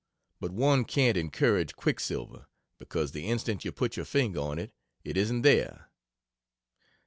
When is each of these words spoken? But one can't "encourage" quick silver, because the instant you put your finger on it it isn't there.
But 0.39 0.49
one 0.51 0.83
can't 0.83 1.15
"encourage" 1.15 1.75
quick 1.75 1.99
silver, 1.99 2.47
because 2.79 3.11
the 3.11 3.27
instant 3.27 3.63
you 3.63 3.71
put 3.71 3.97
your 3.97 4.05
finger 4.07 4.39
on 4.39 4.57
it 4.57 4.73
it 5.03 5.15
isn't 5.15 5.43
there. 5.43 5.91